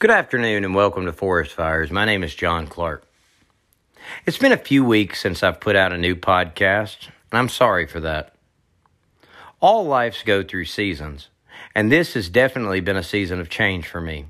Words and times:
Good 0.00 0.10
afternoon 0.10 0.64
and 0.64 0.74
welcome 0.74 1.06
to 1.06 1.12
Forest 1.12 1.52
Fires. 1.52 1.92
My 1.92 2.04
name 2.04 2.24
is 2.24 2.34
John 2.34 2.66
Clark. 2.66 3.04
It's 4.26 4.38
been 4.38 4.50
a 4.50 4.56
few 4.56 4.84
weeks 4.84 5.20
since 5.20 5.44
I've 5.44 5.60
put 5.60 5.76
out 5.76 5.92
a 5.92 5.98
new 5.98 6.16
podcast, 6.16 7.06
and 7.30 7.38
I'm 7.38 7.48
sorry 7.48 7.86
for 7.86 8.00
that. 8.00 8.34
All 9.60 9.86
lives 9.86 10.24
go 10.24 10.42
through 10.42 10.64
seasons, 10.64 11.28
and 11.74 11.90
this 11.90 12.14
has 12.14 12.28
definitely 12.28 12.80
been 12.80 12.96
a 12.96 13.02
season 13.02 13.40
of 13.40 13.48
change 13.48 13.86
for 13.86 14.00
me. 14.00 14.26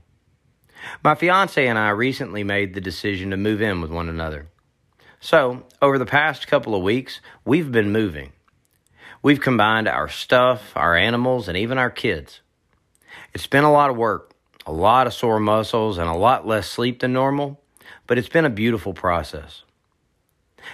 My 1.05 1.15
fiance 1.15 1.67
and 1.67 1.79
I 1.79 1.91
recently 1.91 2.45
made 2.45 2.75
the 2.75 2.81
decision 2.81 3.31
to 3.31 3.37
move 3.37 3.61
in 3.63 3.81
with 3.81 3.91
one 3.91 4.09
another. 4.09 4.49
So, 5.21 5.65
over 5.83 5.99
the 5.99 6.07
past 6.07 6.47
couple 6.47 6.75
of 6.75 6.83
weeks, 6.83 7.21
we've 7.45 7.71
been 7.71 7.93
moving. 7.93 8.33
We've 9.23 9.41
combined 9.41 9.87
our 9.87 10.09
stuff, 10.09 10.73
our 10.75 10.97
animals, 10.97 11.49
and 11.49 11.59
even 11.59 11.77
our 11.77 11.91
kids. 11.91 12.41
It's 13.35 13.47
been 13.47 13.65
a 13.65 13.73
lot 13.73 13.91
of 13.91 13.97
work, 13.97 14.33
a 14.65 14.73
lot 14.73 15.07
of 15.07 15.13
sore 15.13 15.39
muscles, 15.39 15.99
and 15.99 16.09
a 16.09 16.15
lot 16.15 16.47
less 16.47 16.69
sleep 16.69 17.01
than 17.01 17.13
normal, 17.13 17.61
but 18.07 18.17
it's 18.17 18.31
been 18.31 18.47
a 18.47 18.51
beautiful 18.51 18.95
process. 18.95 19.63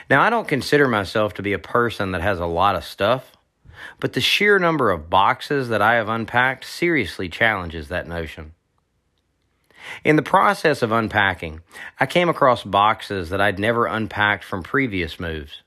Now, 0.08 0.22
I 0.22 0.30
don't 0.30 0.46
consider 0.46 0.86
myself 0.86 1.34
to 1.34 1.42
be 1.42 1.52
a 1.52 1.58
person 1.58 2.12
that 2.12 2.22
has 2.22 2.38
a 2.38 2.46
lot 2.46 2.76
of 2.76 2.84
stuff, 2.84 3.35
but 4.00 4.12
the 4.12 4.20
sheer 4.20 4.58
number 4.58 4.90
of 4.90 5.10
boxes 5.10 5.68
that 5.68 5.82
I 5.82 5.94
have 5.94 6.08
unpacked 6.08 6.64
seriously 6.64 7.28
challenges 7.28 7.88
that 7.88 8.08
notion. 8.08 8.52
In 10.04 10.16
the 10.16 10.22
process 10.22 10.82
of 10.82 10.92
unpacking, 10.92 11.60
I 12.00 12.06
came 12.06 12.28
across 12.28 12.64
boxes 12.64 13.30
that 13.30 13.40
I'd 13.40 13.58
never 13.58 13.86
unpacked 13.86 14.44
from 14.44 14.62
previous 14.62 15.20
moves, 15.20 15.62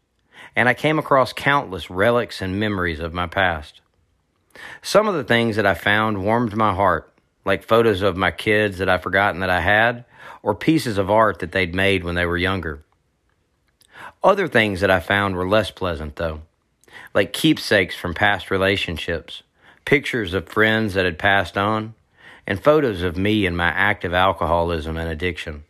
and 0.55 0.67
I 0.67 0.73
came 0.73 0.99
across 0.99 1.33
countless 1.33 1.89
relics 1.89 2.41
and 2.41 2.59
memories 2.59 2.99
of 2.99 3.13
my 3.13 3.27
past. 3.27 3.81
Some 4.81 5.07
of 5.07 5.15
the 5.15 5.23
things 5.23 5.55
that 5.55 5.65
I 5.65 5.73
found 5.73 6.23
warmed 6.23 6.55
my 6.55 6.73
heart, 6.73 7.13
like 7.45 7.63
photos 7.63 8.01
of 8.01 8.17
my 8.17 8.31
kids 8.31 8.79
that 8.79 8.89
I'd 8.89 9.03
forgotten 9.03 9.39
that 9.41 9.49
I 9.49 9.61
had, 9.61 10.05
or 10.43 10.55
pieces 10.55 10.97
of 10.97 11.09
art 11.09 11.39
that 11.39 11.51
they'd 11.51 11.73
made 11.73 12.03
when 12.03 12.15
they 12.15 12.25
were 12.25 12.37
younger. 12.37 12.83
Other 14.23 14.47
things 14.47 14.81
that 14.81 14.91
I 14.91 14.99
found 14.99 15.35
were 15.35 15.47
less 15.47 15.71
pleasant, 15.71 16.17
though, 16.17 16.41
like 17.13 17.33
keepsakes 17.33 17.95
from 17.95 18.13
past 18.13 18.51
relationships, 18.51 19.43
pictures 19.85 20.33
of 20.33 20.47
friends 20.47 20.93
that 20.93 21.05
had 21.05 21.19
passed 21.19 21.57
on, 21.57 21.95
and 22.45 22.63
photos 22.63 23.01
of 23.01 23.17
me 23.17 23.45
and 23.45 23.55
my 23.55 23.67
active 23.67 24.13
alcoholism 24.13 24.97
and 24.97 25.09
addiction. 25.09 25.63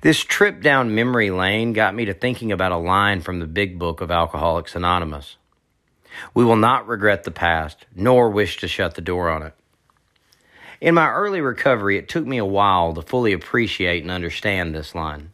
This 0.00 0.18
trip 0.18 0.60
down 0.60 0.94
memory 0.94 1.30
lane 1.30 1.72
got 1.72 1.94
me 1.94 2.04
to 2.06 2.14
thinking 2.14 2.50
about 2.50 2.72
a 2.72 2.76
line 2.76 3.20
from 3.20 3.38
the 3.38 3.46
big 3.46 3.78
book 3.78 4.00
of 4.00 4.10
Alcoholics 4.10 4.74
Anonymous. 4.74 5.36
We 6.34 6.44
will 6.44 6.56
not 6.56 6.88
regret 6.88 7.24
the 7.24 7.30
past, 7.30 7.86
nor 7.94 8.30
wish 8.30 8.56
to 8.58 8.68
shut 8.68 8.94
the 8.94 9.00
door 9.00 9.28
on 9.28 9.42
it. 9.42 9.54
In 10.80 10.94
my 10.94 11.08
early 11.08 11.40
recovery, 11.40 11.98
it 11.98 12.08
took 12.08 12.26
me 12.26 12.38
a 12.38 12.44
while 12.44 12.94
to 12.94 13.02
fully 13.02 13.32
appreciate 13.32 14.02
and 14.02 14.10
understand 14.10 14.74
this 14.74 14.94
line. 14.94 15.32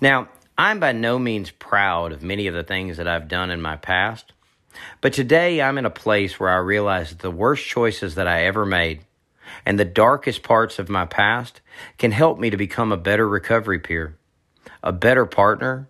Now, 0.00 0.28
I'm 0.60 0.80
by 0.80 0.90
no 0.90 1.20
means 1.20 1.52
proud 1.52 2.10
of 2.10 2.20
many 2.20 2.48
of 2.48 2.54
the 2.54 2.64
things 2.64 2.96
that 2.96 3.06
I've 3.06 3.28
done 3.28 3.52
in 3.52 3.62
my 3.62 3.76
past, 3.76 4.32
but 5.00 5.12
today 5.12 5.62
I'm 5.62 5.78
in 5.78 5.86
a 5.86 5.90
place 5.90 6.40
where 6.40 6.50
I 6.50 6.56
realize 6.56 7.10
that 7.10 7.20
the 7.20 7.30
worst 7.30 7.64
choices 7.64 8.16
that 8.16 8.26
I 8.26 8.42
ever 8.42 8.66
made 8.66 9.02
and 9.64 9.78
the 9.78 9.84
darkest 9.84 10.42
parts 10.42 10.80
of 10.80 10.88
my 10.88 11.06
past 11.06 11.60
can 11.96 12.10
help 12.10 12.40
me 12.40 12.50
to 12.50 12.56
become 12.56 12.90
a 12.90 12.96
better 12.96 13.28
recovery 13.28 13.78
peer, 13.78 14.16
a 14.82 14.92
better 14.92 15.26
partner, 15.26 15.88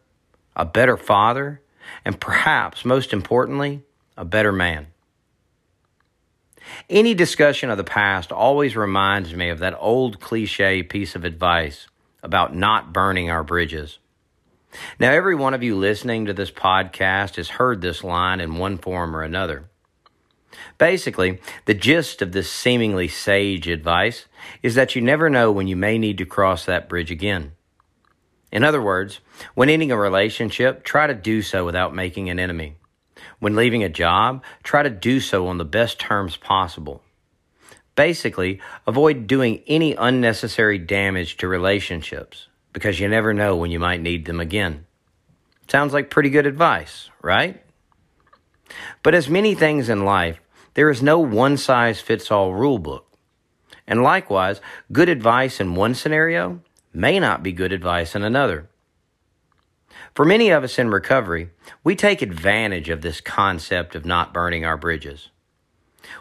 a 0.54 0.66
better 0.66 0.98
father, 0.98 1.62
and 2.04 2.20
perhaps 2.20 2.84
most 2.84 3.14
importantly, 3.14 3.80
a 4.18 4.24
better 4.26 4.52
man. 4.52 4.88
Any 6.90 7.14
discussion 7.14 7.70
of 7.70 7.78
the 7.78 7.84
past 7.84 8.32
always 8.32 8.76
reminds 8.76 9.34
me 9.34 9.48
of 9.48 9.60
that 9.60 9.78
old 9.78 10.20
cliche 10.20 10.82
piece 10.82 11.14
of 11.14 11.24
advice 11.24 11.86
about 12.22 12.54
not 12.54 12.92
burning 12.92 13.30
our 13.30 13.42
bridges. 13.42 13.98
Now, 14.98 15.12
every 15.12 15.34
one 15.34 15.54
of 15.54 15.62
you 15.62 15.76
listening 15.76 16.26
to 16.26 16.32
this 16.32 16.50
podcast 16.50 17.36
has 17.36 17.48
heard 17.48 17.80
this 17.80 18.02
line 18.04 18.40
in 18.40 18.56
one 18.56 18.78
form 18.78 19.14
or 19.14 19.22
another. 19.22 19.68
Basically, 20.78 21.40
the 21.66 21.74
gist 21.74 22.22
of 22.22 22.32
this 22.32 22.50
seemingly 22.50 23.08
sage 23.08 23.68
advice 23.68 24.26
is 24.62 24.74
that 24.74 24.94
you 24.94 25.02
never 25.02 25.28
know 25.28 25.50
when 25.50 25.68
you 25.68 25.76
may 25.76 25.98
need 25.98 26.18
to 26.18 26.26
cross 26.26 26.64
that 26.64 26.88
bridge 26.88 27.10
again. 27.10 27.52
In 28.50 28.64
other 28.64 28.80
words, 28.80 29.20
when 29.54 29.68
ending 29.68 29.92
a 29.92 29.96
relationship, 29.96 30.84
try 30.84 31.06
to 31.06 31.14
do 31.14 31.42
so 31.42 31.64
without 31.64 31.94
making 31.94 32.30
an 32.30 32.38
enemy. 32.38 32.76
When 33.40 33.56
leaving 33.56 33.84
a 33.84 33.88
job, 33.88 34.42
try 34.62 34.82
to 34.82 34.90
do 34.90 35.20
so 35.20 35.48
on 35.48 35.58
the 35.58 35.64
best 35.64 35.98
terms 35.98 36.36
possible. 36.36 37.02
Basically, 37.94 38.60
avoid 38.86 39.26
doing 39.26 39.62
any 39.66 39.94
unnecessary 39.94 40.78
damage 40.78 41.36
to 41.38 41.48
relationships 41.48 42.48
because 42.78 43.00
you 43.00 43.08
never 43.08 43.34
know 43.34 43.56
when 43.56 43.72
you 43.72 43.80
might 43.80 44.00
need 44.00 44.24
them 44.24 44.38
again. 44.38 44.86
Sounds 45.68 45.92
like 45.92 46.10
pretty 46.10 46.30
good 46.30 46.46
advice, 46.46 47.10
right? 47.20 47.60
But 49.02 49.16
as 49.16 49.28
many 49.28 49.56
things 49.56 49.88
in 49.88 50.04
life, 50.04 50.40
there 50.74 50.88
is 50.88 51.02
no 51.02 51.18
one 51.18 51.56
size 51.56 52.00
fits 52.00 52.30
all 52.30 52.54
rule 52.54 52.78
book. 52.78 53.04
And 53.84 54.04
likewise, 54.04 54.60
good 54.92 55.08
advice 55.08 55.58
in 55.58 55.74
one 55.74 55.96
scenario 55.96 56.60
may 56.94 57.18
not 57.18 57.42
be 57.42 57.50
good 57.50 57.72
advice 57.72 58.14
in 58.14 58.22
another. 58.22 58.68
For 60.14 60.24
many 60.24 60.50
of 60.50 60.62
us 60.62 60.78
in 60.78 60.88
recovery, 60.88 61.50
we 61.82 61.96
take 61.96 62.22
advantage 62.22 62.90
of 62.90 63.02
this 63.02 63.20
concept 63.20 63.96
of 63.96 64.04
not 64.04 64.32
burning 64.32 64.64
our 64.64 64.76
bridges. 64.76 65.30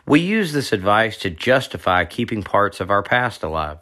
We 0.07 0.21
use 0.21 0.53
this 0.53 0.73
advice 0.73 1.17
to 1.19 1.29
justify 1.29 2.05
keeping 2.05 2.41
parts 2.41 2.79
of 2.79 2.89
our 2.89 3.03
past 3.03 3.43
alive. 3.43 3.77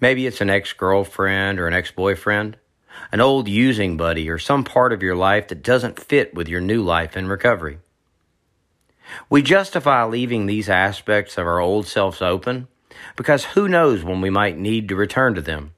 Maybe 0.00 0.26
it's 0.26 0.40
an 0.40 0.50
ex 0.50 0.72
girlfriend 0.72 1.58
or 1.58 1.66
an 1.66 1.74
ex 1.74 1.90
boyfriend, 1.90 2.56
an 3.12 3.20
old 3.20 3.48
using 3.48 3.96
buddy, 3.96 4.28
or 4.28 4.38
some 4.38 4.64
part 4.64 4.92
of 4.92 5.02
your 5.02 5.16
life 5.16 5.48
that 5.48 5.62
doesn't 5.62 6.00
fit 6.00 6.34
with 6.34 6.48
your 6.48 6.60
new 6.60 6.82
life 6.82 7.16
in 7.16 7.28
recovery. 7.28 7.78
We 9.30 9.42
justify 9.42 10.04
leaving 10.04 10.46
these 10.46 10.68
aspects 10.68 11.38
of 11.38 11.46
our 11.46 11.60
old 11.60 11.86
selves 11.86 12.20
open 12.20 12.68
because 13.16 13.44
who 13.44 13.68
knows 13.68 14.02
when 14.02 14.20
we 14.20 14.30
might 14.30 14.58
need 14.58 14.88
to 14.88 14.96
return 14.96 15.34
to 15.34 15.40
them, 15.40 15.72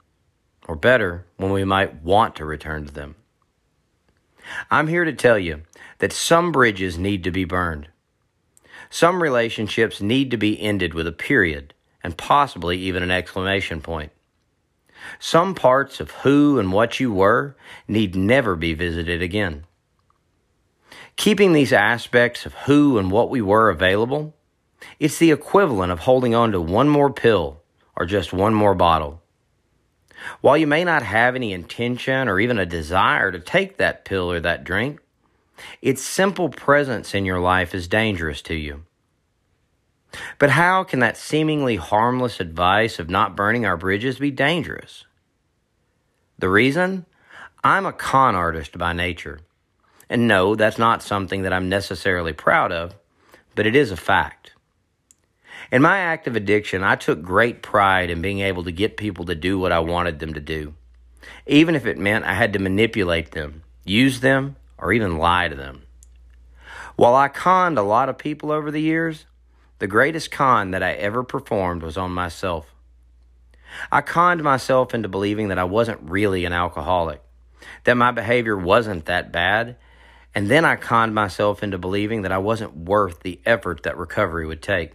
or 0.67 0.75
better, 0.75 1.25
when 1.37 1.51
we 1.51 1.63
might 1.63 2.03
want 2.03 2.35
to 2.35 2.45
return 2.45 2.85
to 2.85 2.93
them. 2.93 3.15
I'm 4.69 4.87
here 4.87 5.05
to 5.05 5.13
tell 5.13 5.37
you 5.37 5.61
that 5.99 6.11
some 6.11 6.51
bridges 6.51 6.97
need 6.97 7.23
to 7.23 7.31
be 7.31 7.45
burned. 7.45 7.89
Some 8.89 9.23
relationships 9.23 10.01
need 10.01 10.31
to 10.31 10.37
be 10.37 10.59
ended 10.61 10.93
with 10.93 11.07
a 11.07 11.13
period 11.13 11.73
and 12.03 12.17
possibly 12.17 12.77
even 12.77 13.03
an 13.03 13.11
exclamation 13.11 13.81
point. 13.81 14.11
Some 15.19 15.55
parts 15.55 15.99
of 15.99 16.11
who 16.11 16.59
and 16.59 16.71
what 16.71 16.99
you 16.99 17.11
were 17.11 17.55
need 17.87 18.15
never 18.15 18.55
be 18.55 18.73
visited 18.73 19.21
again. 19.21 19.65
Keeping 21.15 21.53
these 21.53 21.73
aspects 21.73 22.45
of 22.45 22.53
who 22.53 22.97
and 22.97 23.11
what 23.11 23.29
we 23.29 23.41
were 23.41 23.69
available, 23.69 24.35
it's 24.99 25.19
the 25.19 25.31
equivalent 25.31 25.91
of 25.91 25.99
holding 25.99 26.33
on 26.33 26.51
to 26.51 26.61
one 26.61 26.89
more 26.89 27.11
pill 27.11 27.61
or 27.95 28.05
just 28.05 28.33
one 28.33 28.53
more 28.53 28.75
bottle. 28.75 29.21
While 30.41 30.57
you 30.57 30.67
may 30.67 30.83
not 30.83 31.03
have 31.03 31.35
any 31.35 31.51
intention 31.51 32.27
or 32.27 32.39
even 32.39 32.59
a 32.59 32.65
desire 32.65 33.31
to 33.31 33.39
take 33.39 33.77
that 33.77 34.05
pill 34.05 34.31
or 34.31 34.39
that 34.39 34.63
drink, 34.63 34.99
its 35.81 36.01
simple 36.01 36.49
presence 36.49 37.13
in 37.13 37.25
your 37.25 37.39
life 37.39 37.75
is 37.75 37.87
dangerous 37.87 38.41
to 38.43 38.55
you. 38.55 38.83
But 40.39 40.51
how 40.51 40.83
can 40.83 40.99
that 40.99 41.17
seemingly 41.17 41.77
harmless 41.77 42.39
advice 42.39 42.99
of 42.99 43.09
not 43.09 43.35
burning 43.35 43.65
our 43.65 43.77
bridges 43.77 44.19
be 44.19 44.31
dangerous? 44.31 45.05
The 46.37 46.49
reason? 46.49 47.05
I'm 47.63 47.85
a 47.85 47.93
con 47.93 48.35
artist 48.35 48.77
by 48.77 48.93
nature. 48.93 49.39
And 50.09 50.27
no, 50.27 50.55
that's 50.55 50.77
not 50.77 51.03
something 51.03 51.43
that 51.43 51.53
I'm 51.53 51.69
necessarily 51.69 52.33
proud 52.33 52.71
of, 52.71 52.95
but 53.55 53.65
it 53.65 53.75
is 53.75 53.91
a 53.91 53.97
fact. 53.97 54.51
In 55.71 55.81
my 55.81 55.99
active 55.99 56.35
addiction, 56.35 56.83
I 56.83 56.95
took 56.95 57.21
great 57.21 57.61
pride 57.61 58.09
in 58.09 58.21
being 58.21 58.39
able 58.39 58.63
to 58.65 58.71
get 58.71 58.97
people 58.97 59.25
to 59.25 59.35
do 59.35 59.57
what 59.57 59.71
I 59.71 59.79
wanted 59.79 60.19
them 60.19 60.33
to 60.33 60.41
do, 60.41 60.73
even 61.47 61.75
if 61.75 61.85
it 61.85 61.97
meant 61.97 62.25
I 62.25 62.33
had 62.33 62.51
to 62.53 62.59
manipulate 62.59 63.31
them, 63.31 63.63
use 63.85 64.19
them, 64.19 64.57
or 64.77 64.91
even 64.91 65.17
lie 65.17 65.47
to 65.47 65.55
them. 65.55 65.83
While 66.97 67.15
I 67.15 67.29
conned 67.29 67.77
a 67.77 67.83
lot 67.83 68.09
of 68.09 68.17
people 68.17 68.51
over 68.51 68.69
the 68.69 68.81
years, 68.81 69.25
the 69.81 69.87
greatest 69.87 70.29
con 70.29 70.69
that 70.71 70.83
I 70.83 70.91
ever 70.91 71.23
performed 71.23 71.81
was 71.81 71.97
on 71.97 72.11
myself. 72.11 72.71
I 73.91 74.01
conned 74.01 74.43
myself 74.43 74.93
into 74.93 75.09
believing 75.09 75.47
that 75.47 75.57
I 75.57 75.63
wasn't 75.63 76.01
really 76.03 76.45
an 76.45 76.53
alcoholic, 76.53 77.19
that 77.85 77.97
my 77.97 78.11
behavior 78.11 78.55
wasn't 78.55 79.05
that 79.05 79.31
bad, 79.31 79.77
And 80.33 80.49
then 80.49 80.63
I 80.63 80.75
conned 80.75 81.13
myself 81.13 81.61
into 81.61 81.77
believing 81.77 82.21
that 82.21 82.31
I 82.31 82.37
wasn't 82.37 82.75
worth 82.75 83.21
the 83.21 83.39
effort 83.45 83.83
that 83.83 83.97
recovery 83.97 84.45
would 84.45 84.61
take. 84.61 84.93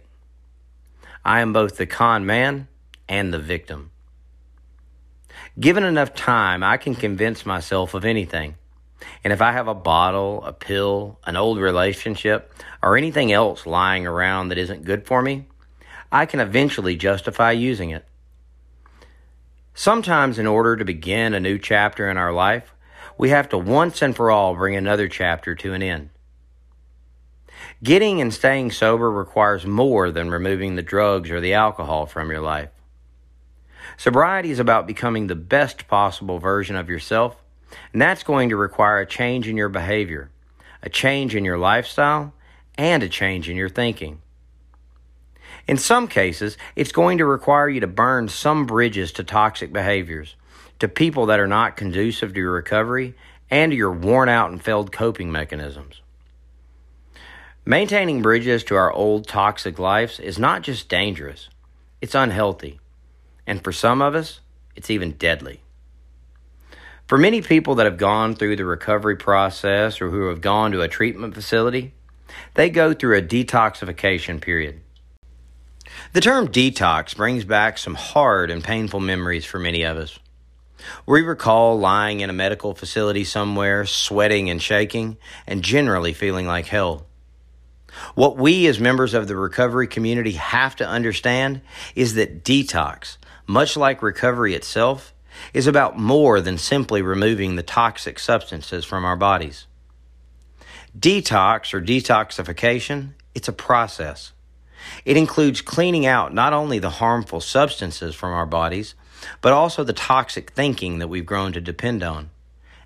I 1.23 1.41
am 1.41 1.53
both 1.53 1.77
the 1.77 1.85
con 1.85 2.25
man 2.25 2.67
and 3.07 3.33
the 3.33 3.39
victim. 3.39 3.91
Given 5.59 5.83
enough 5.83 6.15
time, 6.15 6.63
I 6.63 6.77
can 6.77 6.95
convince 6.95 7.45
myself 7.45 7.93
of 7.93 8.05
anything. 8.05 8.55
And 9.23 9.31
if 9.31 9.41
I 9.41 9.51
have 9.51 9.67
a 9.67 9.75
bottle, 9.75 10.43
a 10.43 10.53
pill, 10.53 11.19
an 11.25 11.35
old 11.35 11.59
relationship, 11.59 12.53
or 12.81 12.97
anything 12.97 13.31
else 13.31 13.65
lying 13.65 14.07
around 14.07 14.49
that 14.49 14.57
isn't 14.57 14.85
good 14.85 15.05
for 15.05 15.21
me, 15.21 15.45
I 16.11 16.25
can 16.25 16.39
eventually 16.39 16.95
justify 16.95 17.51
using 17.51 17.89
it. 17.89 18.05
Sometimes, 19.73 20.39
in 20.39 20.47
order 20.47 20.75
to 20.75 20.85
begin 20.85 21.33
a 21.33 21.39
new 21.39 21.59
chapter 21.59 22.09
in 22.09 22.17
our 22.17 22.33
life, 22.33 22.73
we 23.17 23.29
have 23.29 23.49
to 23.49 23.57
once 23.57 24.01
and 24.01 24.15
for 24.15 24.31
all 24.31 24.55
bring 24.55 24.75
another 24.75 25.07
chapter 25.07 25.53
to 25.55 25.73
an 25.73 25.83
end. 25.83 26.09
Getting 27.83 28.21
and 28.21 28.33
staying 28.33 28.71
sober 28.71 29.11
requires 29.11 29.65
more 29.65 30.09
than 30.09 30.31
removing 30.31 30.75
the 30.75 30.81
drugs 30.81 31.29
or 31.29 31.39
the 31.39 31.53
alcohol 31.53 32.05
from 32.05 32.31
your 32.31 32.41
life. 32.41 32.69
Sobriety 33.97 34.51
is 34.51 34.59
about 34.59 34.87
becoming 34.87 35.27
the 35.27 35.35
best 35.35 35.87
possible 35.87 36.39
version 36.39 36.75
of 36.75 36.89
yourself, 36.89 37.35
and 37.93 38.01
that's 38.01 38.23
going 38.23 38.49
to 38.49 38.55
require 38.55 38.99
a 38.99 39.05
change 39.05 39.47
in 39.47 39.57
your 39.57 39.69
behavior, 39.69 40.29
a 40.81 40.89
change 40.89 41.35
in 41.35 41.45
your 41.45 41.57
lifestyle, 41.57 42.33
and 42.77 43.03
a 43.03 43.09
change 43.09 43.49
in 43.49 43.57
your 43.57 43.69
thinking. 43.69 44.21
In 45.67 45.77
some 45.77 46.07
cases, 46.07 46.57
it's 46.75 46.91
going 46.91 47.17
to 47.17 47.25
require 47.25 47.67
you 47.67 47.81
to 47.81 47.87
burn 47.87 48.29
some 48.29 48.65
bridges 48.65 49.11
to 49.13 49.23
toxic 49.23 49.73
behaviors, 49.73 50.35
to 50.79 50.87
people 50.87 51.25
that 51.25 51.39
are 51.39 51.47
not 51.47 51.75
conducive 51.75 52.33
to 52.33 52.39
your 52.39 52.53
recovery, 52.53 53.15
and 53.49 53.71
to 53.71 53.75
your 53.75 53.91
worn 53.91 54.29
out 54.29 54.51
and 54.51 54.61
failed 54.63 54.91
coping 54.91 55.31
mechanisms. 55.31 56.01
Maintaining 57.65 58.21
bridges 58.21 58.63
to 58.65 58.75
our 58.75 58.93
old 58.93 59.27
toxic 59.27 59.77
lives 59.77 60.19
is 60.19 60.39
not 60.39 60.61
just 60.61 60.87
dangerous, 60.87 61.49
it's 61.99 62.15
unhealthy. 62.15 62.79
And 63.45 63.63
for 63.63 63.71
some 63.71 64.01
of 64.01 64.13
us, 64.15 64.41
it's 64.75 64.89
even 64.89 65.13
deadly. 65.13 65.61
For 67.07 67.17
many 67.17 67.41
people 67.41 67.75
that 67.75 67.85
have 67.85 67.97
gone 67.97 68.35
through 68.35 68.57
the 68.57 68.65
recovery 68.65 69.15
process 69.15 70.01
or 70.01 70.09
who 70.09 70.27
have 70.27 70.41
gone 70.41 70.73
to 70.73 70.81
a 70.81 70.89
treatment 70.89 71.33
facility, 71.33 71.93
they 72.55 72.69
go 72.69 72.93
through 72.93 73.17
a 73.17 73.21
detoxification 73.21 74.41
period. 74.41 74.81
The 76.11 76.19
term 76.19 76.49
detox 76.49 77.15
brings 77.15 77.45
back 77.45 77.77
some 77.77 77.95
hard 77.95 78.51
and 78.51 78.61
painful 78.61 78.99
memories 78.99 79.45
for 79.45 79.57
many 79.57 79.83
of 79.83 79.95
us. 79.95 80.19
We 81.05 81.21
recall 81.21 81.79
lying 81.79 82.19
in 82.19 82.29
a 82.29 82.33
medical 82.33 82.75
facility 82.75 83.23
somewhere, 83.23 83.85
sweating 83.85 84.49
and 84.49 84.61
shaking, 84.61 85.15
and 85.47 85.63
generally 85.63 86.11
feeling 86.11 86.45
like 86.45 86.65
hell. 86.65 87.05
What 88.15 88.35
we 88.35 88.67
as 88.67 88.81
members 88.81 89.13
of 89.13 89.29
the 89.29 89.37
recovery 89.37 89.87
community 89.87 90.33
have 90.33 90.75
to 90.75 90.87
understand 90.87 91.61
is 91.95 92.15
that 92.15 92.43
detox, 92.43 93.17
much 93.47 93.77
like 93.77 94.03
recovery 94.03 94.53
itself, 94.53 95.13
is 95.53 95.67
about 95.67 95.97
more 95.97 96.41
than 96.41 96.57
simply 96.57 97.01
removing 97.01 97.55
the 97.55 97.63
toxic 97.63 98.19
substances 98.19 98.85
from 98.85 99.05
our 99.05 99.15
bodies. 99.15 99.67
Detox 100.97 101.73
or 101.73 101.81
detoxification, 101.81 103.09
it's 103.35 103.47
a 103.47 103.53
process. 103.53 104.33
It 105.05 105.17
includes 105.17 105.61
cleaning 105.61 106.05
out 106.05 106.33
not 106.33 106.53
only 106.53 106.79
the 106.79 106.89
harmful 106.89 107.41
substances 107.41 108.15
from 108.15 108.31
our 108.33 108.45
bodies, 108.45 108.95
but 109.41 109.53
also 109.53 109.83
the 109.83 109.93
toxic 109.93 110.51
thinking 110.51 110.99
that 110.99 111.07
we've 111.07 111.25
grown 111.25 111.53
to 111.53 111.61
depend 111.61 112.03
on, 112.03 112.29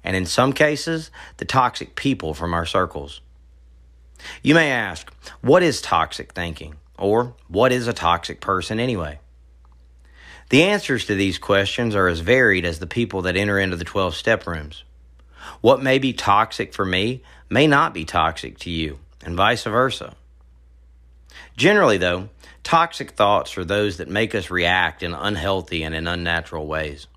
and 0.03 0.15
in 0.15 0.25
some 0.25 0.53
cases, 0.53 1.11
the 1.37 1.45
toxic 1.45 1.95
people 1.95 2.33
from 2.33 2.53
our 2.53 2.65
circles. 2.65 3.21
You 4.43 4.55
may 4.55 4.71
ask, 4.71 5.11
what 5.41 5.63
is 5.63 5.81
toxic 5.81 6.33
thinking? 6.33 6.75
Or 6.97 7.33
what 7.47 7.71
is 7.71 7.87
a 7.87 7.93
toxic 7.93 8.41
person 8.41 8.79
anyway? 8.79 9.19
The 10.51 10.63
answers 10.63 11.05
to 11.05 11.15
these 11.15 11.37
questions 11.37 11.95
are 11.95 12.09
as 12.09 12.19
varied 12.19 12.65
as 12.65 12.79
the 12.79 12.85
people 12.85 13.21
that 13.21 13.37
enter 13.37 13.57
into 13.57 13.77
the 13.77 13.85
12 13.85 14.13
step 14.15 14.45
rooms. 14.45 14.83
What 15.61 15.81
may 15.81 15.97
be 15.97 16.11
toxic 16.11 16.73
for 16.73 16.83
me 16.83 17.23
may 17.49 17.67
not 17.67 17.93
be 17.93 18.03
toxic 18.03 18.57
to 18.59 18.69
you, 18.69 18.99
and 19.23 19.37
vice 19.37 19.63
versa. 19.63 20.13
Generally, 21.55 21.99
though, 21.99 22.27
toxic 22.63 23.11
thoughts 23.11 23.57
are 23.57 23.63
those 23.63 23.95
that 23.95 24.09
make 24.09 24.35
us 24.35 24.51
react 24.51 25.03
in 25.03 25.13
unhealthy 25.13 25.83
and 25.83 25.95
in 25.95 26.05
unnatural 26.05 26.67
ways. 26.67 27.07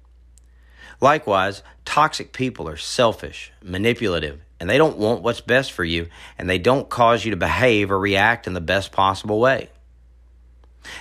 Likewise, 1.00 1.64
toxic 1.84 2.32
people 2.32 2.68
are 2.68 2.76
selfish, 2.76 3.50
manipulative, 3.60 4.42
and 4.60 4.70
they 4.70 4.78
don't 4.78 4.96
want 4.96 5.22
what's 5.22 5.40
best 5.40 5.72
for 5.72 5.82
you, 5.82 6.06
and 6.38 6.48
they 6.48 6.58
don't 6.58 6.88
cause 6.88 7.24
you 7.24 7.32
to 7.32 7.36
behave 7.36 7.90
or 7.90 7.98
react 7.98 8.46
in 8.46 8.52
the 8.52 8.60
best 8.60 8.92
possible 8.92 9.40
way. 9.40 9.70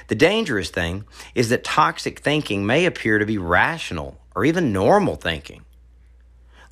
The 0.07 0.15
dangerous 0.15 0.69
thing 0.69 1.05
is 1.35 1.49
that 1.49 1.63
toxic 1.63 2.19
thinking 2.19 2.65
may 2.65 2.85
appear 2.85 3.19
to 3.19 3.25
be 3.25 3.37
rational 3.37 4.19
or 4.35 4.45
even 4.45 4.73
normal 4.73 5.15
thinking. 5.15 5.65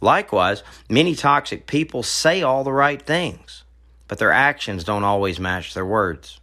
Likewise, 0.02 0.64
many 0.90 1.16
toxic 1.16 1.68
people 1.68 2.02
say 2.02 2.42
all 2.42 2.64
the 2.64 2.74
right 2.74 3.02
things, 3.02 3.64
but 4.08 4.18
their 4.18 4.32
actions 4.32 4.84
don't 4.84 5.04
always 5.04 5.40
match 5.40 5.74
their 5.74 5.86
words. 5.86 6.40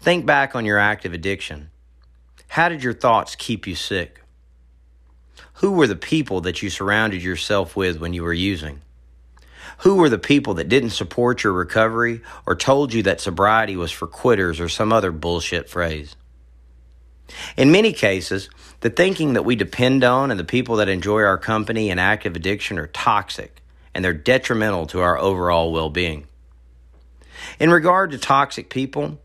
Think 0.00 0.26
back 0.26 0.54
on 0.54 0.64
your 0.64 0.78
active 0.78 1.14
addiction. 1.14 1.70
How 2.48 2.68
did 2.68 2.82
your 2.82 2.92
thoughts 2.92 3.34
keep 3.34 3.66
you 3.66 3.74
sick? 3.74 4.20
Who 5.54 5.72
were 5.72 5.86
the 5.86 5.96
people 5.96 6.42
that 6.42 6.62
you 6.62 6.68
surrounded 6.68 7.22
yourself 7.22 7.74
with 7.74 7.98
when 7.98 8.12
you 8.12 8.22
were 8.22 8.34
using? 8.34 8.82
Who 9.78 9.96
were 9.96 10.08
the 10.08 10.18
people 10.18 10.54
that 10.54 10.68
didn't 10.68 10.90
support 10.90 11.44
your 11.44 11.52
recovery 11.52 12.22
or 12.46 12.54
told 12.56 12.92
you 12.92 13.02
that 13.04 13.20
sobriety 13.20 13.76
was 13.76 13.92
for 13.92 14.06
quitters 14.06 14.58
or 14.58 14.68
some 14.68 14.92
other 14.92 15.12
bullshit 15.12 15.68
phrase? 15.68 16.16
In 17.56 17.72
many 17.72 17.92
cases, 17.92 18.48
the 18.80 18.90
thinking 18.90 19.32
that 19.34 19.44
we 19.44 19.56
depend 19.56 20.04
on 20.04 20.30
and 20.30 20.38
the 20.38 20.44
people 20.44 20.76
that 20.76 20.88
enjoy 20.88 21.22
our 21.22 21.38
company 21.38 21.90
and 21.90 22.00
active 22.00 22.36
addiction 22.36 22.78
are 22.78 22.86
toxic 22.86 23.60
and 23.94 24.04
they're 24.04 24.12
detrimental 24.12 24.86
to 24.86 25.00
our 25.00 25.18
overall 25.18 25.72
well 25.72 25.90
being. 25.90 26.26
In 27.58 27.70
regard 27.70 28.10
to 28.12 28.18
toxic 28.18 28.70
people, 28.70 29.18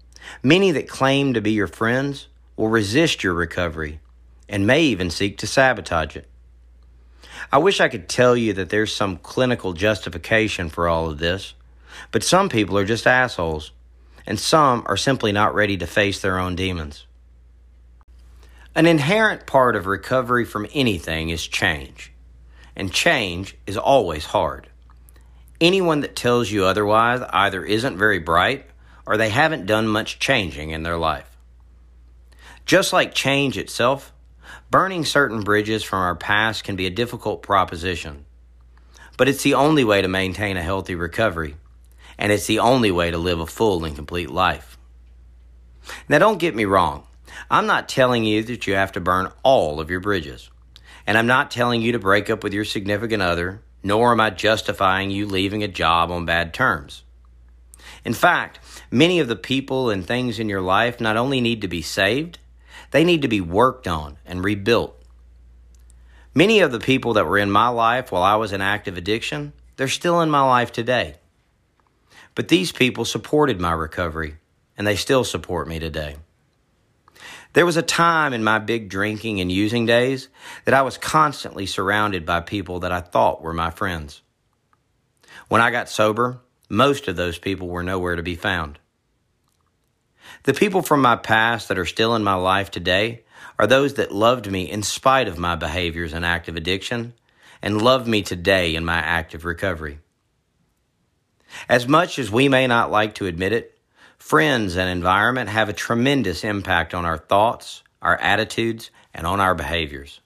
many 0.44 0.72
that 0.72 0.88
claim 0.88 1.34
to 1.34 1.42
be 1.42 1.52
your 1.52 1.68
friends 1.68 2.28
will 2.56 2.70
resist 2.70 3.24
your 3.24 3.34
recovery 3.34 4.00
and 4.50 4.68
may 4.68 4.84
even 4.84 5.10
seek 5.10 5.38
to 5.38 5.48
sabotage 5.48 6.16
it. 6.16 6.28
I 7.52 7.58
wish 7.60 7.80
I 7.80 7.88
could 7.88 8.10
tell 8.10 8.36
you 8.36 8.54
that 8.54 8.70
there's 8.70 8.94
some 8.94 9.18
clinical 9.18 9.74
justification 9.74 10.70
for 10.70 10.88
all 10.88 11.10
of 11.10 11.20
this, 11.20 11.54
but 12.12 12.24
some 12.24 12.50
people 12.50 12.78
are 12.78 12.86
just 12.86 13.08
assholes, 13.08 13.72
and 14.28 14.40
some 14.40 14.84
are 14.86 14.98
simply 14.98 15.32
not 15.32 15.56
ready 15.56 15.78
to 15.78 15.88
face 15.88 16.22
their 16.22 16.38
own 16.38 16.56
demons. 16.56 17.06
An 18.76 18.86
inherent 18.86 19.46
part 19.46 19.76
of 19.76 19.86
recovery 19.86 20.46
from 20.46 20.68
anything 20.74 21.30
is 21.30 21.46
change, 21.46 22.12
and 22.76 22.94
change 22.94 23.58
is 23.68 23.78
always 23.78 24.26
hard. 24.26 24.70
Anyone 25.60 26.02
that 26.02 26.16
tells 26.16 26.50
you 26.50 26.66
otherwise 26.66 27.22
either 27.32 27.64
isn't 27.64 27.98
very 27.98 28.20
bright 28.20 28.66
or 29.06 29.18
they 29.18 29.30
haven't 29.30 29.66
done 29.66 29.88
much 29.88 30.20
changing 30.20 30.72
in 30.72 30.84
their 30.84 30.98
life. 30.98 31.38
Just 32.66 32.94
like 32.94 33.14
change 33.14 33.58
itself, 33.58 34.14
Burning 34.72 35.04
certain 35.04 35.42
bridges 35.42 35.84
from 35.84 36.00
our 36.00 36.16
past 36.16 36.64
can 36.64 36.78
be 36.78 36.86
a 36.86 36.90
difficult 36.90 37.44
proposition, 37.44 38.26
but 39.18 39.28
it's 39.28 39.44
the 39.44 39.56
only 39.56 39.84
way 39.84 40.02
to 40.02 40.08
maintain 40.08 40.56
a 40.56 40.62
healthy 40.62 40.96
recovery, 40.96 41.58
and 42.18 42.32
it's 42.32 42.48
the 42.48 42.60
only 42.60 42.90
way 42.90 43.12
to 43.12 43.18
live 43.18 43.42
a 43.42 43.46
full 43.46 43.84
and 43.84 43.98
complete 43.98 44.30
life. 44.30 44.78
Now, 46.08 46.20
don't 46.20 46.40
get 46.40 46.56
me 46.56 46.64
wrong. 46.64 47.04
I'm 47.50 47.68
not 47.68 47.90
telling 47.90 48.24
you 48.24 48.44
that 48.44 48.66
you 48.66 48.76
have 48.76 48.94
to 48.94 49.02
burn 49.02 49.34
all 49.44 49.82
of 49.82 49.90
your 49.90 50.00
bridges. 50.00 50.50
And 51.06 51.18
I'm 51.18 51.28
not 51.28 51.52
telling 51.52 51.82
you 51.82 51.92
to 51.92 52.00
break 52.00 52.30
up 52.30 52.42
with 52.42 52.54
your 52.54 52.64
significant 52.64 53.22
other, 53.22 53.62
nor 53.84 54.14
am 54.14 54.22
I 54.22 54.30
justifying 54.30 55.12
you 55.12 55.26
leaving 55.26 55.64
a 55.64 55.68
job 55.68 56.12
on 56.12 56.26
bad 56.26 56.54
terms. 56.54 57.04
In 58.06 58.14
fact, 58.14 58.60
many 58.90 59.20
of 59.20 59.28
the 59.28 59.36
people 59.36 59.90
and 59.90 60.06
things 60.06 60.40
in 60.40 60.48
your 60.48 60.62
life 60.62 61.02
not 61.02 61.18
only 61.18 61.42
need 61.42 61.62
to 61.62 61.68
be 61.68 61.82
saved, 61.82 62.40
they 62.92 63.04
need 63.04 63.24
to 63.24 63.28
be 63.28 63.42
worked 63.42 63.88
on 63.88 64.18
and 64.26 64.44
rebuilt. 64.44 64.98
Many 66.34 66.60
of 66.60 66.72
the 66.72 66.80
people 66.80 67.14
that 67.14 67.26
were 67.26 67.38
in 67.38 67.52
my 67.52 67.68
life 67.68 68.12
while 68.12 68.24
I 68.24 68.36
was 68.36 68.54
in 68.54 68.62
active 68.62 68.98
addiction, 68.98 69.54
they're 69.76 69.88
still 69.88 70.22
in 70.22 70.30
my 70.30 70.42
life 70.42 70.72
today. 70.72 71.16
But 72.36 72.48
these 72.48 72.72
people 72.72 73.04
supported 73.04 73.60
my 73.60 73.74
recovery, 73.74 74.36
and 74.78 74.88
they 74.88 74.96
still 74.96 75.24
support 75.24 75.68
me 75.68 75.80
today. 75.80 76.16
There 77.54 77.66
was 77.66 77.76
a 77.76 77.82
time 77.82 78.32
in 78.32 78.46
my 78.46 78.60
big 78.60 78.88
drinking 78.88 79.42
and 79.42 79.52
using 79.52 79.86
days 79.86 80.30
that 80.64 80.74
I 80.74 80.84
was 80.84 80.98
constantly 80.98 81.66
surrounded 81.66 82.26
by 82.26 82.40
people 82.40 82.80
that 82.80 82.94
I 82.94 83.02
thought 83.02 83.42
were 83.42 83.54
my 83.54 83.72
friends. 83.72 84.22
When 85.50 85.60
I 85.60 85.70
got 85.70 85.90
sober, 85.90 86.40
most 86.70 87.10
of 87.10 87.18
those 87.18 87.38
people 87.38 87.68
were 87.68 87.84
nowhere 87.84 88.16
to 88.16 88.24
be 88.24 88.36
found. 88.36 88.80
The 90.44 90.54
people 90.54 90.82
from 90.82 91.02
my 91.02 91.16
past 91.16 91.68
that 91.68 91.78
are 91.78 91.86
still 91.86 92.16
in 92.16 92.24
my 92.24 92.34
life 92.34 92.72
today 92.72 93.24
are 93.60 93.68
those 93.68 93.96
that 93.96 94.12
loved 94.12 94.50
me 94.50 94.70
in 94.70 94.82
spite 94.82 95.28
of 95.28 95.38
my 95.38 95.56
behaviors 95.56 96.14
and 96.14 96.26
active 96.26 96.56
addiction 96.56 97.14
and 97.62 97.82
love 97.82 98.08
me 98.08 98.24
today 98.24 98.76
in 98.76 98.84
my 98.84 98.98
active 98.98 99.46
recovery. 99.46 100.00
As 101.70 101.88
much 101.88 102.18
as 102.18 102.32
we 102.32 102.50
may 102.50 102.66
not 102.66 102.90
like 102.90 103.16
to 103.16 103.28
admit 103.28 103.54
it, 103.54 103.78
friends 104.18 104.78
and 104.78 104.90
environment 104.90 105.50
have 105.50 105.70
a 105.70 105.74
tremendous 105.74 106.44
impact 106.44 106.96
on 106.96 107.06
our 107.06 107.20
thoughts, 107.20 107.84
our 108.02 108.18
attitudes, 108.18 108.90
and 109.14 109.28
on 109.28 109.40
our 109.40 109.54
behaviors. 109.54 110.22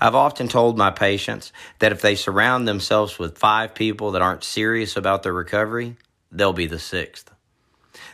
I've 0.00 0.14
often 0.14 0.48
told 0.48 0.78
my 0.78 0.90
patients 0.90 1.52
that 1.80 1.92
if 1.92 2.00
they 2.00 2.14
surround 2.14 2.66
themselves 2.66 3.18
with 3.18 3.38
five 3.38 3.74
people 3.74 4.12
that 4.12 4.22
aren't 4.22 4.44
serious 4.44 4.96
about 4.96 5.22
their 5.22 5.32
recovery, 5.32 5.96
they'll 6.30 6.52
be 6.52 6.66
the 6.66 6.78
sixth. 6.78 7.30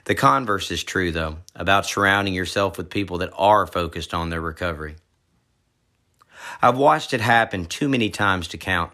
The 0.04 0.14
converse 0.14 0.70
is 0.70 0.84
true, 0.84 1.12
though, 1.12 1.38
about 1.54 1.86
surrounding 1.86 2.34
yourself 2.34 2.78
with 2.78 2.90
people 2.90 3.18
that 3.18 3.32
are 3.36 3.66
focused 3.66 4.14
on 4.14 4.30
their 4.30 4.40
recovery. 4.40 4.96
I've 6.62 6.78
watched 6.78 7.12
it 7.12 7.20
happen 7.20 7.66
too 7.66 7.88
many 7.88 8.10
times 8.10 8.48
to 8.48 8.58
count. 8.58 8.92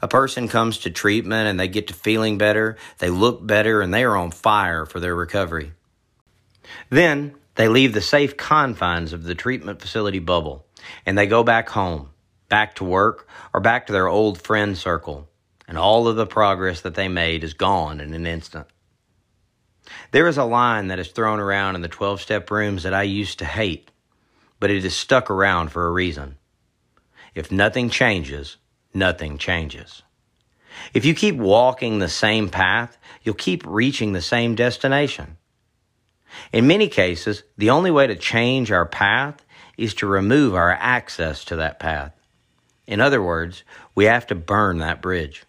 A 0.00 0.08
person 0.08 0.48
comes 0.48 0.78
to 0.78 0.90
treatment 0.90 1.48
and 1.48 1.58
they 1.58 1.68
get 1.68 1.88
to 1.88 1.94
feeling 1.94 2.38
better, 2.38 2.76
they 2.98 3.10
look 3.10 3.44
better, 3.44 3.80
and 3.80 3.92
they 3.92 4.04
are 4.04 4.16
on 4.16 4.30
fire 4.30 4.86
for 4.86 5.00
their 5.00 5.14
recovery. 5.14 5.72
Then 6.88 7.34
they 7.56 7.68
leave 7.68 7.92
the 7.92 8.00
safe 8.00 8.36
confines 8.36 9.12
of 9.12 9.24
the 9.24 9.34
treatment 9.34 9.80
facility 9.80 10.20
bubble 10.20 10.66
and 11.04 11.16
they 11.16 11.26
go 11.26 11.42
back 11.42 11.68
home, 11.70 12.10
back 12.48 12.74
to 12.76 12.84
work, 12.84 13.28
or 13.52 13.60
back 13.60 13.86
to 13.86 13.92
their 13.92 14.08
old 14.08 14.40
friend 14.40 14.76
circle, 14.76 15.28
and 15.68 15.78
all 15.78 16.08
of 16.08 16.16
the 16.16 16.26
progress 16.26 16.80
that 16.82 16.94
they 16.94 17.08
made 17.08 17.44
is 17.44 17.54
gone 17.54 18.00
in 18.00 18.14
an 18.14 18.26
instant. 18.26 18.66
There 20.10 20.28
is 20.28 20.38
a 20.38 20.44
line 20.44 20.88
that 20.88 20.98
is 20.98 21.08
thrown 21.08 21.40
around 21.40 21.74
in 21.74 21.82
the 21.82 21.88
12 21.88 22.20
step 22.20 22.50
rooms 22.50 22.82
that 22.82 22.94
I 22.94 23.02
used 23.02 23.38
to 23.38 23.44
hate, 23.44 23.90
but 24.60 24.70
it 24.70 24.84
is 24.84 24.94
stuck 24.94 25.30
around 25.30 25.70
for 25.70 25.86
a 25.86 25.92
reason. 25.92 26.36
If 27.34 27.50
nothing 27.50 27.90
changes, 27.90 28.58
nothing 28.92 29.38
changes. 29.38 30.02
If 30.94 31.04
you 31.04 31.14
keep 31.14 31.36
walking 31.36 31.98
the 31.98 32.08
same 32.08 32.48
path, 32.48 32.98
you'll 33.22 33.34
keep 33.34 33.62
reaching 33.66 34.12
the 34.12 34.22
same 34.22 34.54
destination. 34.54 35.36
In 36.52 36.66
many 36.66 36.88
cases, 36.88 37.42
the 37.58 37.70
only 37.70 37.90
way 37.90 38.06
to 38.06 38.16
change 38.16 38.70
our 38.72 38.86
path 38.86 39.44
is 39.76 39.94
to 39.94 40.06
remove 40.06 40.54
our 40.54 40.72
access 40.72 41.44
to 41.46 41.56
that 41.56 41.78
path. 41.78 42.14
In 42.86 43.00
other 43.00 43.22
words, 43.22 43.64
we 43.94 44.06
have 44.06 44.26
to 44.28 44.34
burn 44.34 44.78
that 44.78 45.02
bridge. 45.02 45.44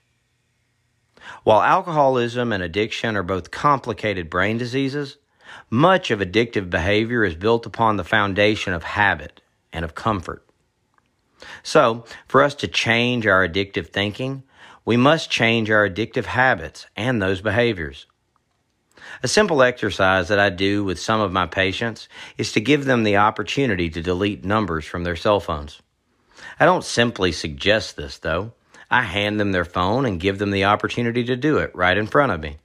While 1.44 1.62
alcoholism 1.62 2.52
and 2.52 2.64
addiction 2.64 3.16
are 3.16 3.24
both 3.24 3.52
complicated 3.52 4.30
brain 4.30 4.58
diseases, 4.58 5.18
much 5.70 6.12
of 6.12 6.20
addictive 6.20 6.70
behavior 6.70 7.24
is 7.24 7.36
built 7.36 7.66
upon 7.66 7.98
the 7.98 8.04
foundation 8.04 8.74
of 8.74 8.84
habit 8.84 9.42
and 9.72 9.84
of 9.84 9.96
comfort. 9.96 10.46
So, 11.62 12.06
for 12.28 12.42
us 12.44 12.56
to 12.56 12.68
change 12.68 13.28
our 13.28 13.48
addictive 13.48 13.88
thinking, 13.88 14.44
we 14.86 14.98
must 14.98 15.30
change 15.30 15.70
our 15.70 15.88
addictive 15.88 16.26
habits 16.26 16.86
and 16.96 17.22
those 17.22 17.42
behaviors. 17.42 18.06
A 19.22 19.28
simple 19.28 19.62
exercise 19.62 20.28
that 20.30 20.40
I 20.40 20.50
do 20.50 20.84
with 20.84 21.00
some 21.00 21.22
of 21.22 21.32
my 21.32 21.46
patients 21.46 22.08
is 22.38 22.52
to 22.54 22.62
give 22.62 22.86
them 22.86 23.04
the 23.04 23.18
opportunity 23.18 23.90
to 23.90 24.02
delete 24.02 24.46
numbers 24.46 24.86
from 24.86 25.04
their 25.04 25.16
cell 25.16 25.40
phones. 25.40 25.82
I 26.60 26.66
don't 26.66 26.84
simply 26.84 27.32
suggest 27.32 27.96
this, 27.96 28.18
though. 28.18 28.54
I 28.94 29.02
hand 29.02 29.40
them 29.40 29.52
their 29.52 29.66
phone 29.66 30.06
and 30.06 30.20
give 30.20 30.38
them 30.38 30.52
the 30.52 30.66
opportunity 30.66 31.24
to 31.24 31.36
do 31.36 31.58
it 31.58 31.76
right 31.76 31.98
in 31.98 32.06
front 32.06 32.32
of 32.32 32.40
me. 32.40 32.58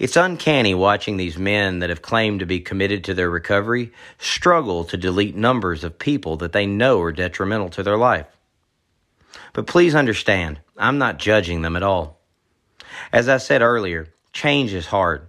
It's 0.00 0.16
uncanny 0.16 0.74
watching 0.74 1.16
these 1.16 1.38
men 1.38 1.78
that 1.78 1.90
have 1.90 2.02
claimed 2.02 2.40
to 2.40 2.46
be 2.46 2.58
committed 2.58 3.04
to 3.04 3.14
their 3.14 3.30
recovery 3.30 3.92
struggle 4.18 4.82
to 4.86 4.96
delete 4.96 5.36
numbers 5.36 5.84
of 5.84 6.00
people 6.00 6.38
that 6.38 6.50
they 6.50 6.66
know 6.66 7.00
are 7.00 7.12
detrimental 7.12 7.68
to 7.70 7.84
their 7.84 7.96
life. 7.96 8.26
But 9.52 9.68
please 9.68 9.94
understand, 9.94 10.58
I'm 10.76 10.98
not 10.98 11.20
judging 11.20 11.62
them 11.62 11.76
at 11.76 11.84
all. 11.84 12.18
As 13.12 13.28
I 13.28 13.36
said 13.36 13.62
earlier, 13.62 14.08
change 14.32 14.72
is 14.72 14.86
hard, 14.86 15.28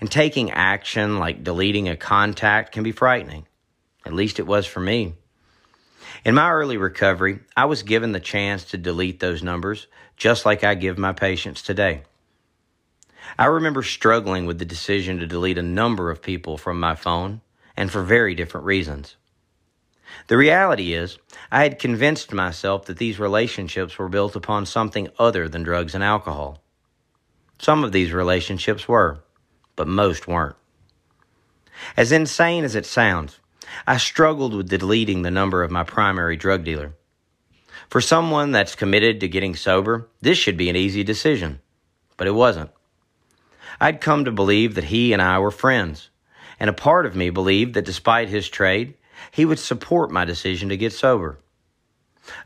and 0.00 0.08
taking 0.08 0.52
action 0.52 1.18
like 1.18 1.42
deleting 1.42 1.88
a 1.88 1.96
contact 1.96 2.70
can 2.70 2.84
be 2.84 2.92
frightening. 2.92 3.48
At 4.06 4.12
least 4.12 4.38
it 4.38 4.46
was 4.46 4.64
for 4.64 4.78
me. 4.78 5.14
In 6.24 6.34
my 6.34 6.50
early 6.50 6.78
recovery, 6.78 7.40
I 7.54 7.66
was 7.66 7.82
given 7.82 8.12
the 8.12 8.20
chance 8.20 8.64
to 8.66 8.78
delete 8.78 9.20
those 9.20 9.42
numbers, 9.42 9.88
just 10.16 10.46
like 10.46 10.64
I 10.64 10.74
give 10.74 10.96
my 10.96 11.12
patients 11.12 11.60
today. 11.60 12.04
I 13.38 13.44
remember 13.46 13.82
struggling 13.82 14.46
with 14.46 14.58
the 14.58 14.64
decision 14.64 15.18
to 15.18 15.26
delete 15.26 15.58
a 15.58 15.62
number 15.62 16.10
of 16.10 16.22
people 16.22 16.56
from 16.56 16.80
my 16.80 16.94
phone, 16.94 17.42
and 17.76 17.90
for 17.90 18.02
very 18.02 18.34
different 18.34 18.64
reasons. 18.64 19.16
The 20.28 20.38
reality 20.38 20.94
is, 20.94 21.18
I 21.50 21.62
had 21.64 21.78
convinced 21.78 22.32
myself 22.32 22.86
that 22.86 22.96
these 22.96 23.18
relationships 23.18 23.98
were 23.98 24.08
built 24.08 24.34
upon 24.34 24.64
something 24.64 25.08
other 25.18 25.46
than 25.46 25.62
drugs 25.62 25.94
and 25.94 26.02
alcohol. 26.02 26.62
Some 27.58 27.84
of 27.84 27.92
these 27.92 28.12
relationships 28.12 28.88
were, 28.88 29.22
but 29.76 29.88
most 29.88 30.26
weren't. 30.26 30.56
As 31.96 32.12
insane 32.12 32.64
as 32.64 32.74
it 32.74 32.86
sounds, 32.86 33.40
I 33.86 33.96
struggled 33.96 34.54
with 34.54 34.68
deleting 34.68 35.22
the 35.22 35.30
number 35.30 35.62
of 35.62 35.70
my 35.70 35.84
primary 35.84 36.36
drug 36.36 36.64
dealer. 36.64 36.94
For 37.88 38.00
someone 38.00 38.52
that's 38.52 38.74
committed 38.74 39.20
to 39.20 39.28
getting 39.28 39.54
sober, 39.56 40.08
this 40.20 40.38
should 40.38 40.56
be 40.56 40.68
an 40.68 40.76
easy 40.76 41.04
decision, 41.04 41.60
but 42.16 42.26
it 42.26 42.32
wasn't. 42.32 42.70
I'd 43.80 44.00
come 44.00 44.24
to 44.24 44.32
believe 44.32 44.74
that 44.74 44.84
he 44.84 45.12
and 45.12 45.20
I 45.20 45.38
were 45.38 45.50
friends, 45.50 46.10
and 46.58 46.70
a 46.70 46.74
part 46.74 47.06
of 47.06 47.16
me 47.16 47.30
believed 47.30 47.74
that 47.74 47.84
despite 47.84 48.28
his 48.28 48.48
trade, 48.48 48.94
he 49.30 49.44
would 49.44 49.58
support 49.58 50.10
my 50.10 50.24
decision 50.24 50.68
to 50.68 50.76
get 50.76 50.92
sober. 50.92 51.38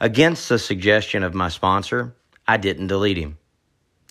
Against 0.01 0.49
the 0.49 0.59
suggestion 0.59 1.23
of 1.23 1.35
my 1.35 1.49
sponsor, 1.49 2.15
I 2.47 2.57
didn't 2.57 2.89
delete 2.89 3.19
him. 3.19 3.39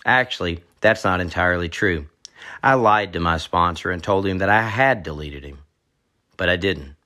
Actually, 0.06 0.64
that's 0.80 1.04
not 1.04 1.20
entirely 1.20 1.70
true. 1.70 2.08
I 2.64 2.76
lied 2.76 3.14
to 3.14 3.20
my 3.20 3.38
sponsor 3.38 3.92
and 3.92 4.04
told 4.04 4.26
him 4.26 4.38
that 4.38 4.50
I 4.50 4.62
had 4.62 5.04
deleted 5.04 5.44
him, 5.44 5.60
but 6.38 6.50
I 6.50 6.56
didn't. 6.56 6.97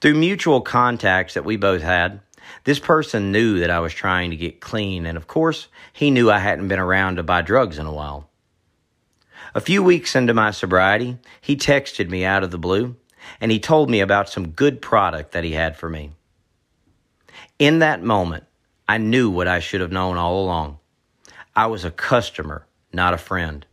Through 0.00 0.14
mutual 0.14 0.60
contacts 0.60 1.34
that 1.34 1.44
we 1.44 1.56
both 1.56 1.82
had, 1.82 2.20
this 2.64 2.78
person 2.78 3.32
knew 3.32 3.60
that 3.60 3.70
I 3.70 3.80
was 3.80 3.92
trying 3.92 4.30
to 4.30 4.36
get 4.36 4.60
clean, 4.60 5.06
and 5.06 5.16
of 5.16 5.26
course, 5.26 5.68
he 5.92 6.10
knew 6.10 6.30
I 6.30 6.38
hadn't 6.38 6.68
been 6.68 6.78
around 6.78 7.16
to 7.16 7.22
buy 7.22 7.42
drugs 7.42 7.78
in 7.78 7.86
a 7.86 7.92
while. 7.92 8.30
A 9.54 9.60
few 9.60 9.82
weeks 9.82 10.14
into 10.14 10.34
my 10.34 10.50
sobriety, 10.50 11.18
he 11.40 11.56
texted 11.56 12.10
me 12.10 12.24
out 12.24 12.44
of 12.44 12.50
the 12.50 12.58
blue 12.58 12.96
and 13.40 13.50
he 13.50 13.58
told 13.58 13.90
me 13.90 14.00
about 14.00 14.28
some 14.28 14.50
good 14.50 14.80
product 14.80 15.32
that 15.32 15.44
he 15.44 15.52
had 15.52 15.76
for 15.76 15.88
me. 15.88 16.12
In 17.58 17.78
that 17.80 18.02
moment, 18.02 18.44
I 18.88 18.98
knew 18.98 19.30
what 19.30 19.48
I 19.48 19.60
should 19.60 19.80
have 19.80 19.92
known 19.92 20.16
all 20.16 20.44
along. 20.44 20.78
I 21.54 21.66
was 21.66 21.84
a 21.84 21.90
customer, 21.90 22.66
not 22.92 23.14
a 23.14 23.18
friend. 23.18 23.66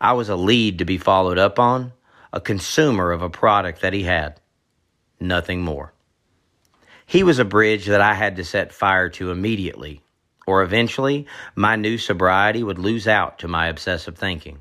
I 0.00 0.12
was 0.12 0.28
a 0.28 0.36
lead 0.36 0.78
to 0.78 0.84
be 0.84 0.98
followed 0.98 1.38
up 1.38 1.58
on, 1.58 1.92
a 2.32 2.40
consumer 2.40 3.12
of 3.12 3.22
a 3.22 3.30
product 3.30 3.80
that 3.80 3.92
he 3.92 4.04
had 4.04 4.40
nothing 5.20 5.62
more. 5.62 5.92
He 7.06 7.22
was 7.22 7.38
a 7.38 7.44
bridge 7.44 7.86
that 7.86 8.00
I 8.00 8.14
had 8.14 8.36
to 8.36 8.44
set 8.44 8.72
fire 8.72 9.08
to 9.10 9.30
immediately, 9.30 10.00
or 10.46 10.62
eventually 10.62 11.26
my 11.54 11.76
new 11.76 11.98
sobriety 11.98 12.62
would 12.62 12.78
lose 12.78 13.08
out 13.08 13.38
to 13.40 13.48
my 13.48 13.66
obsessive 13.66 14.16
thinking. 14.16 14.60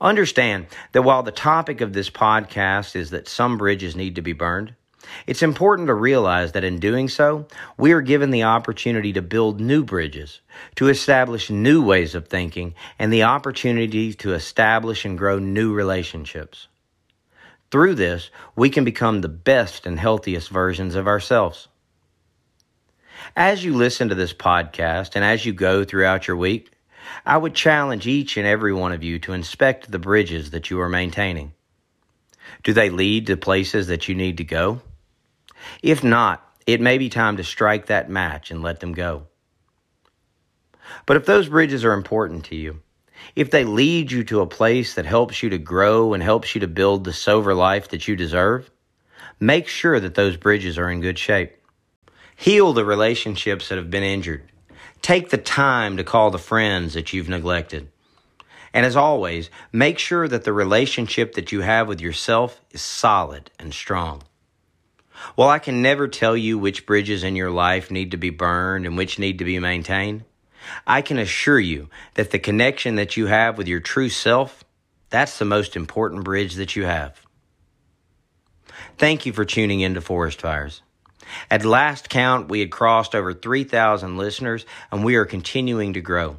Understand 0.00 0.66
that 0.92 1.02
while 1.02 1.22
the 1.22 1.32
topic 1.32 1.80
of 1.80 1.92
this 1.92 2.10
podcast 2.10 2.96
is 2.96 3.10
that 3.10 3.28
some 3.28 3.58
bridges 3.58 3.94
need 3.94 4.16
to 4.16 4.22
be 4.22 4.32
burned, 4.32 4.74
it's 5.26 5.42
important 5.42 5.88
to 5.88 5.94
realize 5.94 6.52
that 6.52 6.64
in 6.64 6.78
doing 6.78 7.08
so, 7.08 7.46
we 7.76 7.92
are 7.92 8.00
given 8.00 8.30
the 8.30 8.44
opportunity 8.44 9.12
to 9.12 9.22
build 9.22 9.60
new 9.60 9.84
bridges, 9.84 10.40
to 10.76 10.88
establish 10.88 11.50
new 11.50 11.84
ways 11.84 12.14
of 12.14 12.28
thinking, 12.28 12.74
and 12.98 13.12
the 13.12 13.24
opportunity 13.24 14.12
to 14.14 14.32
establish 14.32 15.04
and 15.04 15.18
grow 15.18 15.38
new 15.38 15.72
relationships. 15.74 16.68
Through 17.72 17.94
this, 17.94 18.30
we 18.54 18.68
can 18.68 18.84
become 18.84 19.22
the 19.22 19.30
best 19.30 19.86
and 19.86 19.98
healthiest 19.98 20.50
versions 20.50 20.94
of 20.94 21.08
ourselves. 21.08 21.68
As 23.34 23.64
you 23.64 23.74
listen 23.74 24.10
to 24.10 24.14
this 24.14 24.34
podcast 24.34 25.12
and 25.16 25.24
as 25.24 25.46
you 25.46 25.54
go 25.54 25.82
throughout 25.82 26.28
your 26.28 26.36
week, 26.36 26.70
I 27.24 27.38
would 27.38 27.54
challenge 27.54 28.06
each 28.06 28.36
and 28.36 28.46
every 28.46 28.74
one 28.74 28.92
of 28.92 29.02
you 29.02 29.18
to 29.20 29.32
inspect 29.32 29.90
the 29.90 29.98
bridges 29.98 30.50
that 30.50 30.68
you 30.68 30.80
are 30.82 30.88
maintaining. 30.90 31.54
Do 32.62 32.74
they 32.74 32.90
lead 32.90 33.26
to 33.28 33.38
places 33.38 33.86
that 33.86 34.06
you 34.06 34.14
need 34.14 34.36
to 34.36 34.44
go? 34.44 34.82
If 35.82 36.04
not, 36.04 36.46
it 36.66 36.82
may 36.82 36.98
be 36.98 37.08
time 37.08 37.38
to 37.38 37.44
strike 37.44 37.86
that 37.86 38.10
match 38.10 38.50
and 38.50 38.62
let 38.62 38.80
them 38.80 38.92
go. 38.92 39.28
But 41.06 41.16
if 41.16 41.24
those 41.24 41.48
bridges 41.48 41.86
are 41.86 41.94
important 41.94 42.44
to 42.46 42.54
you, 42.54 42.82
if 43.34 43.50
they 43.50 43.64
lead 43.64 44.10
you 44.10 44.24
to 44.24 44.40
a 44.40 44.46
place 44.46 44.94
that 44.94 45.06
helps 45.06 45.42
you 45.42 45.50
to 45.50 45.58
grow 45.58 46.14
and 46.14 46.22
helps 46.22 46.54
you 46.54 46.60
to 46.60 46.66
build 46.66 47.04
the 47.04 47.12
sober 47.12 47.54
life 47.54 47.88
that 47.88 48.06
you 48.08 48.16
deserve, 48.16 48.70
make 49.40 49.68
sure 49.68 49.98
that 49.98 50.14
those 50.14 50.36
bridges 50.36 50.78
are 50.78 50.90
in 50.90 51.00
good 51.00 51.18
shape. 51.18 51.56
Heal 52.36 52.72
the 52.72 52.84
relationships 52.84 53.68
that 53.68 53.78
have 53.78 53.90
been 53.90 54.02
injured. 54.02 54.50
Take 55.00 55.30
the 55.30 55.38
time 55.38 55.96
to 55.96 56.04
call 56.04 56.30
the 56.30 56.38
friends 56.38 56.94
that 56.94 57.12
you've 57.12 57.28
neglected. 57.28 57.88
And 58.72 58.86
as 58.86 58.96
always, 58.96 59.50
make 59.70 59.98
sure 59.98 60.26
that 60.28 60.44
the 60.44 60.52
relationship 60.52 61.34
that 61.34 61.52
you 61.52 61.60
have 61.60 61.88
with 61.88 62.00
yourself 62.00 62.60
is 62.70 62.80
solid 62.80 63.50
and 63.58 63.74
strong. 63.74 64.22
While 65.34 65.50
I 65.50 65.58
can 65.58 65.82
never 65.82 66.08
tell 66.08 66.36
you 66.36 66.58
which 66.58 66.86
bridges 66.86 67.22
in 67.22 67.36
your 67.36 67.50
life 67.50 67.90
need 67.90 68.10
to 68.12 68.16
be 68.16 68.30
burned 68.30 68.86
and 68.86 68.96
which 68.96 69.18
need 69.18 69.38
to 69.38 69.44
be 69.44 69.58
maintained, 69.58 70.24
I 70.86 71.02
can 71.02 71.18
assure 71.18 71.60
you 71.60 71.88
that 72.14 72.30
the 72.30 72.38
connection 72.38 72.96
that 72.96 73.16
you 73.16 73.26
have 73.26 73.58
with 73.58 73.68
your 73.68 73.80
true 73.80 74.08
self, 74.08 74.64
that's 75.10 75.38
the 75.38 75.44
most 75.44 75.76
important 75.76 76.24
bridge 76.24 76.54
that 76.54 76.76
you 76.76 76.84
have. 76.84 77.20
Thank 78.98 79.26
you 79.26 79.32
for 79.32 79.44
tuning 79.44 79.80
in 79.80 79.94
to 79.94 80.00
Forest 80.00 80.40
Fires. 80.40 80.82
At 81.50 81.64
last 81.64 82.08
count, 82.08 82.48
we 82.48 82.60
had 82.60 82.70
crossed 82.70 83.14
over 83.14 83.32
3,000 83.32 84.16
listeners 84.16 84.66
and 84.90 85.04
we 85.04 85.16
are 85.16 85.24
continuing 85.24 85.94
to 85.94 86.00
grow. 86.00 86.38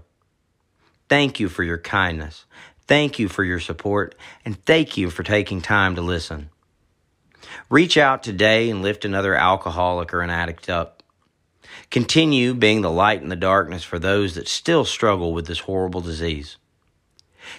Thank 1.09 1.39
you 1.39 1.49
for 1.49 1.63
your 1.63 1.77
kindness. 1.77 2.45
Thank 2.87 3.19
you 3.19 3.29
for 3.29 3.43
your 3.43 3.59
support 3.59 4.15
and 4.45 4.63
thank 4.65 4.97
you 4.97 5.09
for 5.09 5.23
taking 5.23 5.61
time 5.61 5.95
to 5.95 6.01
listen. 6.01 6.49
Reach 7.69 7.97
out 7.97 8.23
today 8.23 8.69
and 8.69 8.81
lift 8.81 9.05
another 9.05 9.35
alcoholic 9.35 10.13
or 10.13 10.21
an 10.21 10.29
addict 10.29 10.69
up. 10.69 11.02
Continue 11.91 12.53
being 12.53 12.81
the 12.81 12.91
light 12.91 13.21
in 13.21 13.29
the 13.29 13.35
darkness 13.35 13.83
for 13.83 13.99
those 13.99 14.35
that 14.35 14.47
still 14.47 14.85
struggle 14.85 15.33
with 15.33 15.47
this 15.47 15.59
horrible 15.59 16.01
disease. 16.01 16.57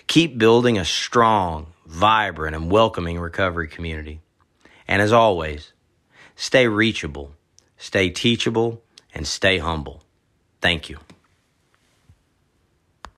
Keep 0.07 0.39
building 0.39 0.79
a 0.79 0.85
strong, 0.85 1.69
vibrant, 1.87 2.57
and 2.57 2.71
welcoming 2.71 3.19
recovery 3.19 3.69
community. 3.69 4.21
And 4.89 5.01
as 5.01 5.13
always, 5.13 5.73
stay 6.37 6.67
reachable, 6.67 7.33
stay 7.77 8.11
teachable, 8.11 8.83
and 9.15 9.27
stay 9.27 9.59
humble. 9.59 10.03
Thank 10.61 10.89
you. 10.89 10.99